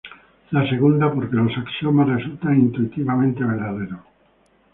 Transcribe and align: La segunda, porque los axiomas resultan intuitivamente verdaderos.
La 0.49 0.67
segunda, 0.67 1.13
porque 1.13 1.35
los 1.35 1.55
axiomas 1.55 2.07
resultan 2.09 2.57
intuitivamente 2.59 3.43
verdaderos. 3.43 3.99